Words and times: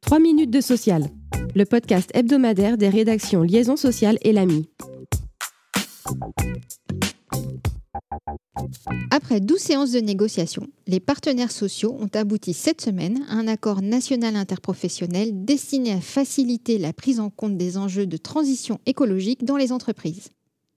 3 0.00 0.18
minutes 0.18 0.50
de 0.50 0.60
social, 0.60 1.08
le 1.54 1.64
podcast 1.64 2.10
hebdomadaire 2.14 2.76
des 2.76 2.88
rédactions 2.88 3.42
Liaison 3.42 3.76
sociale 3.76 4.18
et 4.22 4.32
l'AMI. 4.32 4.68
Après 9.10 9.40
12 9.40 9.58
séances 9.58 9.92
de 9.92 10.00
négociation, 10.00 10.66
les 10.86 11.00
partenaires 11.00 11.52
sociaux 11.52 11.96
ont 11.98 12.10
abouti 12.14 12.52
cette 12.52 12.80
semaine 12.80 13.24
à 13.28 13.34
un 13.34 13.48
accord 13.48 13.80
national 13.80 14.36
interprofessionnel 14.36 15.44
destiné 15.44 15.92
à 15.92 16.00
faciliter 16.00 16.78
la 16.78 16.92
prise 16.92 17.20
en 17.20 17.30
compte 17.30 17.56
des 17.56 17.76
enjeux 17.76 18.06
de 18.06 18.16
transition 18.16 18.80
écologique 18.86 19.44
dans 19.44 19.56
les 19.56 19.72
entreprises. 19.72 20.30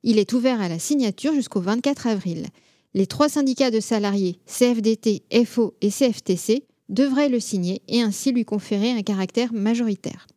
Il 0.03 0.19
est 0.19 0.33
ouvert 0.33 0.61
à 0.61 0.69
la 0.69 0.79
signature 0.79 1.33
jusqu'au 1.33 1.61
24 1.61 2.07
avril. 2.07 2.45
Les 2.93 3.07
trois 3.07 3.29
syndicats 3.29 3.71
de 3.71 3.79
salariés, 3.79 4.39
CFDT, 4.45 5.23
FO 5.45 5.75
et 5.81 5.89
CFTC, 5.89 6.63
devraient 6.89 7.29
le 7.29 7.39
signer 7.39 7.81
et 7.87 8.01
ainsi 8.01 8.31
lui 8.31 8.45
conférer 8.45 8.91
un 8.91 9.03
caractère 9.03 9.53
majoritaire. 9.53 10.27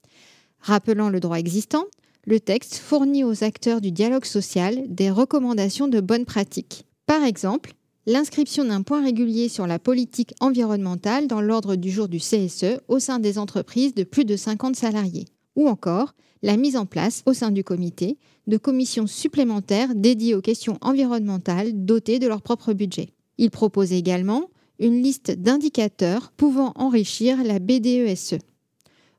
Rappelant 0.61 1.09
le 1.09 1.21
droit 1.21 1.39
existant, 1.39 1.85
le 2.27 2.39
texte 2.39 2.77
fournit 2.77 3.25
aux 3.25 3.45
acteurs 3.45 3.81
du 3.81 3.93
dialogue 3.93 4.25
social 4.25 4.85
des 4.89 5.11
recommandations 5.11 5.89
de 5.89 6.01
bonnes 6.01 6.27
pratiques. 6.27 6.85
Par 7.07 7.25
exemple, 7.25 7.75
l'inscription 8.07 8.65
d'un 8.65 8.83
point 8.83 9.03
régulier 9.03 9.49
sur 9.49 9.67
la 9.67 9.79
politique 9.79 10.35
environnementale 10.41 11.27
dans 11.27 11.41
l'ordre 11.41 11.77
du 11.77 11.91
jour 11.91 12.09
du 12.09 12.19
CSE 12.19 12.81
au 12.89 12.99
sein 12.99 13.19
des 13.19 13.39
entreprises 13.39 13.95
de 13.95 14.05
plus 14.05 14.25
de 14.25 14.37
50 14.37 14.77
salariés, 14.77 15.27
ou 15.57 15.69
encore 15.69 16.15
la 16.43 16.57
mise 16.57 16.77
en 16.77 16.87
place 16.87 17.23
au 17.27 17.33
sein 17.33 17.51
du 17.51 17.65
comité 17.65 18.19
de 18.47 18.57
commissions 18.57 19.07
supplémentaires 19.07 19.95
dédiées 19.95 20.35
aux 20.35 20.41
questions 20.41 20.79
environnementales 20.81 21.85
dotées 21.85 22.19
de 22.19 22.27
leur 22.27 22.43
propre 22.43 22.73
budget. 22.73 23.15
Il 23.39 23.51
propose 23.51 23.93
également 23.93 24.50
une 24.81 25.03
liste 25.03 25.31
d'indicateurs 25.31 26.33
pouvant 26.37 26.73
enrichir 26.75 27.45
la 27.45 27.59
BDESE. 27.59 28.39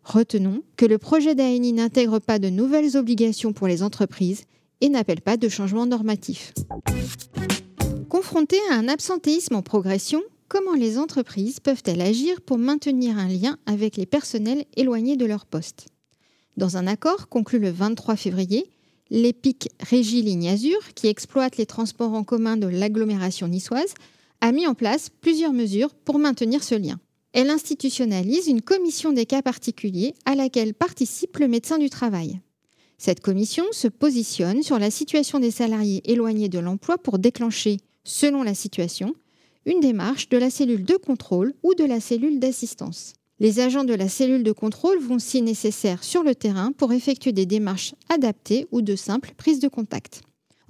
Retenons 0.04 0.64
que 0.76 0.86
le 0.86 0.98
projet 0.98 1.36
d'ANI 1.36 1.74
n'intègre 1.74 2.20
pas 2.20 2.40
de 2.40 2.50
nouvelles 2.50 2.98
obligations 2.98 3.54
pour 3.54 3.68
les 3.68 3.84
entreprises 3.84 4.44
et 4.82 4.90
n'appelle 4.90 5.22
pas 5.22 5.38
de 5.38 5.48
changement 5.48 5.86
normatif. 5.86 6.54
Confrontées 8.10 8.60
à 8.72 8.76
un 8.76 8.88
absentéisme 8.88 9.56
en 9.56 9.62
progression, 9.62 10.22
comment 10.50 10.74
les 10.74 10.98
entreprises 10.98 11.60
peuvent-elles 11.60 12.02
agir 12.02 12.42
pour 12.42 12.58
maintenir 12.58 13.18
un 13.18 13.28
lien 13.28 13.58
avec 13.68 13.96
les 13.96 14.08
personnels 14.08 14.66
éloignés 14.76 15.16
de 15.16 15.26
leur 15.26 15.46
poste? 15.46 15.86
Dans 16.58 16.78
un 16.78 16.88
accord 16.88 17.30
conclu 17.30 17.60
le 17.60 17.70
23 17.70 18.16
février, 18.16 18.70
l'EPIC 19.12 19.70
Régie 19.80 20.24
Ligne 20.24 20.50
Azur, 20.50 20.80
qui 20.96 21.08
exploite 21.08 21.58
les 21.58 21.66
transports 21.66 22.14
en 22.14 22.24
commun 22.24 22.58
de 22.58 22.68
l'agglomération 22.68 23.48
niçoise, 23.48 23.94
a 24.42 24.52
mis 24.52 24.68
en 24.68 24.74
place 24.74 25.10
plusieurs 25.10 25.54
mesures 25.54 25.94
pour 25.94 26.20
maintenir 26.20 26.64
ce 26.64 26.76
lien. 26.76 27.00
Elle 27.34 27.50
institutionnalise 27.50 28.48
une 28.48 28.62
commission 28.62 29.14
des 29.14 29.26
cas 29.26 29.42
particuliers 29.42 30.14
à 30.26 30.36
laquelle 30.36 30.74
participe 30.74 31.38
le 31.38 31.48
médecin 31.48 31.78
du 31.78 31.90
travail. 31.90 32.42
Cette 32.98 33.22
commission 33.22 33.64
se 33.72 33.88
positionne 33.88 34.64
sur 34.64 34.78
la 34.78 34.92
situation 34.92 35.40
des 35.40 35.52
salariés 35.52 36.02
éloignés 36.06 36.50
de 36.50 36.60
l'emploi 36.60 36.98
pour 36.98 37.20
déclencher, 37.20 37.78
selon 38.04 38.44
la 38.44 38.54
situation, 38.54 39.16
une 39.66 39.80
démarche 39.80 40.30
de 40.30 40.38
la 40.38 40.50
cellule 40.50 40.84
de 40.84 40.98
contrôle 40.98 41.54
ou 41.64 41.74
de 41.74 41.86
la 41.86 42.00
cellule 42.00 42.40
d'assistance. 42.40 43.14
Les 43.40 43.60
agents 43.60 43.86
de 43.86 43.94
la 43.94 44.08
cellule 44.08 44.44
de 44.44 44.52
contrôle 44.52 45.00
vont, 45.00 45.18
si 45.18 45.42
nécessaire, 45.42 46.04
sur 46.04 46.22
le 46.22 46.36
terrain 46.36 46.74
pour 46.74 46.94
effectuer 46.94 47.32
des 47.32 47.48
démarches 47.48 47.96
adaptées 48.10 48.68
ou 48.72 48.82
de 48.82 48.96
simples 48.96 49.34
prises 49.36 49.60
de 49.60 49.68
contact. 49.68 50.22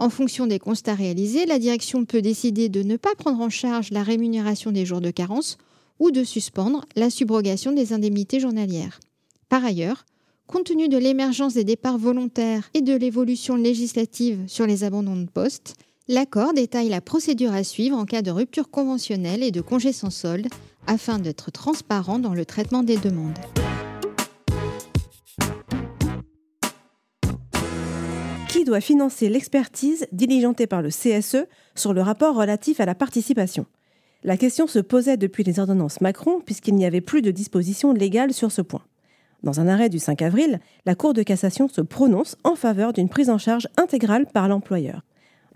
En 0.01 0.09
fonction 0.09 0.47
des 0.47 0.57
constats 0.57 0.95
réalisés, 0.95 1.45
la 1.45 1.59
direction 1.59 2.05
peut 2.05 2.23
décider 2.23 2.69
de 2.69 2.81
ne 2.81 2.97
pas 2.97 3.13
prendre 3.13 3.39
en 3.39 3.51
charge 3.51 3.91
la 3.91 4.01
rémunération 4.01 4.71
des 4.71 4.83
jours 4.83 4.99
de 4.99 5.11
carence 5.11 5.59
ou 5.99 6.09
de 6.09 6.23
suspendre 6.23 6.85
la 6.95 7.11
subrogation 7.11 7.71
des 7.71 7.93
indemnités 7.93 8.39
journalières. 8.39 8.99
Par 9.47 9.63
ailleurs, 9.63 10.07
compte 10.47 10.63
tenu 10.63 10.89
de 10.89 10.97
l'émergence 10.97 11.53
des 11.53 11.63
départs 11.63 11.99
volontaires 11.99 12.67
et 12.73 12.81
de 12.81 12.95
l'évolution 12.95 13.55
législative 13.55 14.43
sur 14.47 14.65
les 14.65 14.83
abandons 14.83 15.17
de 15.17 15.29
poste, 15.29 15.75
l'accord 16.07 16.55
détaille 16.55 16.89
la 16.89 16.99
procédure 16.99 17.53
à 17.53 17.63
suivre 17.63 17.95
en 17.95 18.05
cas 18.05 18.23
de 18.23 18.31
rupture 18.31 18.71
conventionnelle 18.71 19.43
et 19.43 19.51
de 19.51 19.61
congé 19.61 19.93
sans 19.93 20.09
solde 20.09 20.47
afin 20.87 21.19
d'être 21.19 21.51
transparent 21.51 22.17
dans 22.17 22.33
le 22.33 22.45
traitement 22.45 22.81
des 22.81 22.97
demandes. 22.97 23.37
Doit 28.65 28.79
financer 28.79 29.27
l'expertise 29.27 30.07
diligentée 30.11 30.67
par 30.67 30.81
le 30.81 30.89
CSE 30.89 31.47
sur 31.75 31.93
le 31.93 32.01
rapport 32.01 32.35
relatif 32.35 32.79
à 32.79 32.85
la 32.85 32.95
participation 32.95 33.65
la 34.23 34.37
question 34.37 34.67
se 34.67 34.79
posait 34.79 35.17
depuis 35.17 35.43
les 35.43 35.59
ordonnances 35.59 36.01
Macron 36.01 36.41
puisqu'il 36.45 36.75
n'y 36.75 36.85
avait 36.85 37.01
plus 37.01 37.21
de 37.21 37.31
dispositions 37.31 37.91
légales 37.91 38.33
sur 38.33 38.51
ce 38.51 38.61
point. 38.61 38.83
Dans 39.41 39.59
un 39.59 39.67
arrêt 39.67 39.89
du 39.89 39.97
5 39.97 40.21
avril, 40.21 40.59
la 40.85 40.93
Cour 40.93 41.13
de 41.13 41.23
cassation 41.23 41.67
se 41.67 41.81
prononce 41.81 42.37
en 42.43 42.55
faveur 42.55 42.93
d'une 42.93 43.09
prise 43.09 43.31
en 43.31 43.39
charge 43.39 43.67
intégrale 43.77 44.27
par 44.27 44.47
l'employeur. 44.47 45.01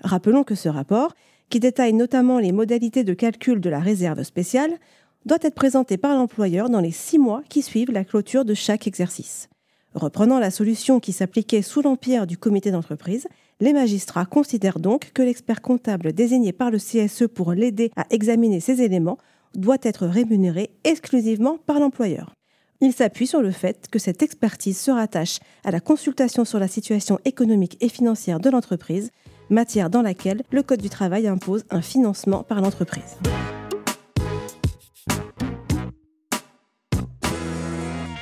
Rappelons 0.01 0.43
que 0.43 0.55
ce 0.55 0.69
rapport, 0.69 1.13
qui 1.49 1.59
détaille 1.59 1.93
notamment 1.93 2.39
les 2.39 2.51
modalités 2.51 3.03
de 3.03 3.13
calcul 3.13 3.61
de 3.61 3.69
la 3.69 3.79
réserve 3.79 4.23
spéciale, 4.23 4.79
doit 5.25 5.37
être 5.41 5.53
présenté 5.53 5.97
par 5.97 6.15
l'employeur 6.15 6.71
dans 6.71 6.81
les 6.81 6.91
six 6.91 7.19
mois 7.19 7.43
qui 7.47 7.61
suivent 7.61 7.91
la 7.91 8.03
clôture 8.03 8.45
de 8.45 8.55
chaque 8.55 8.87
exercice. 8.87 9.47
Reprenant 9.95 10.39
la 10.39 10.51
solution 10.51 10.99
qui 10.99 11.13
s'appliquait 11.13 11.61
sous 11.61 11.81
l'empire 11.81 12.27
du 12.27 12.37
comité 12.37 12.69
d'entreprise, 12.69 13.29
les 13.61 13.71
magistrats 13.71 14.25
considèrent 14.25 14.79
donc 14.79 15.13
que 15.13 15.21
l'expert 15.21 15.61
comptable 15.61 16.11
désigné 16.11 16.51
par 16.51 16.69
le 16.69 16.79
CSE 16.79 17.27
pour 17.33 17.53
l'aider 17.53 17.91
à 17.95 18.05
examiner 18.09 18.59
ces 18.59 18.81
éléments 18.81 19.17
doit 19.55 19.77
être 19.81 20.05
rémunéré 20.05 20.71
exclusivement 20.83 21.57
par 21.65 21.79
l'employeur. 21.79 22.33
Il 22.81 22.91
s'appuie 22.91 23.25
sur 23.25 23.41
le 23.41 23.51
fait 23.51 23.87
que 23.89 23.97
cette 23.97 24.21
expertise 24.21 24.77
se 24.77 24.91
rattache 24.91 25.39
à 25.63 25.71
la 25.71 25.79
consultation 25.79 26.43
sur 26.43 26.59
la 26.59 26.67
situation 26.67 27.17
économique 27.23 27.77
et 27.79 27.87
financière 27.87 28.41
de 28.41 28.49
l'entreprise, 28.49 29.11
matière 29.49 29.89
dans 29.89 30.01
laquelle 30.01 30.43
le 30.51 30.61
Code 30.61 30.81
du 30.81 30.89
travail 30.89 31.25
impose 31.25 31.63
un 31.69 31.81
financement 31.81 32.43
par 32.43 32.59
l'entreprise. 32.59 33.15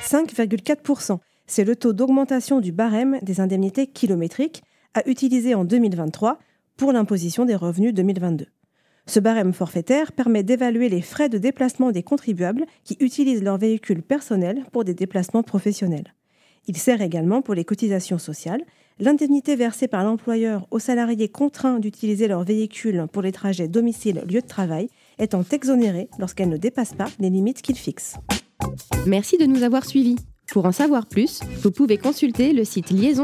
5,4%, 0.04 1.18
c'est 1.46 1.64
le 1.64 1.76
taux 1.76 1.92
d'augmentation 1.92 2.60
du 2.60 2.72
barème 2.72 3.18
des 3.22 3.40
indemnités 3.40 3.86
kilométriques 3.86 4.62
à 4.94 5.08
utiliser 5.08 5.54
en 5.54 5.64
2023 5.64 6.38
pour 6.76 6.92
l'imposition 6.92 7.44
des 7.44 7.54
revenus 7.54 7.94
2022. 7.94 8.46
Ce 9.06 9.20
barème 9.20 9.52
forfaitaire 9.52 10.12
permet 10.12 10.42
d'évaluer 10.42 10.88
les 10.88 11.02
frais 11.02 11.28
de 11.28 11.36
déplacement 11.36 11.90
des 11.90 12.02
contribuables 12.02 12.64
qui 12.84 12.96
utilisent 13.00 13.42
leur 13.42 13.58
véhicule 13.58 14.02
personnel 14.02 14.64
pour 14.72 14.84
des 14.84 14.94
déplacements 14.94 15.42
professionnels. 15.42 16.14
Il 16.66 16.78
sert 16.78 17.02
également 17.02 17.42
pour 17.42 17.52
les 17.52 17.66
cotisations 17.66 18.16
sociales, 18.16 18.62
l'indemnité 18.98 19.56
versée 19.56 19.88
par 19.88 20.04
l'employeur 20.04 20.66
aux 20.70 20.78
salariés 20.78 21.28
contraints 21.28 21.78
d'utiliser 21.78 22.28
leur 22.28 22.44
véhicule 22.44 23.06
pour 23.12 23.20
les 23.20 23.32
trajets 23.32 23.68
domicile-lieu 23.68 24.40
de 24.40 24.46
travail 24.46 24.88
étant 25.18 25.44
exonérée 25.52 26.08
lorsqu'elle 26.18 26.48
ne 26.48 26.56
dépasse 26.56 26.94
pas 26.94 27.08
les 27.18 27.28
limites 27.28 27.60
qu'il 27.60 27.76
fixe. 27.76 28.16
Merci 29.06 29.36
de 29.36 29.44
nous 29.44 29.62
avoir 29.62 29.84
suivis. 29.84 30.16
Pour 30.54 30.66
en 30.66 30.72
savoir 30.72 31.06
plus, 31.06 31.40
vous 31.64 31.72
pouvez 31.72 31.98
consulter 31.98 32.52
le 32.52 32.64
site 32.64 32.92
you. 32.92 33.20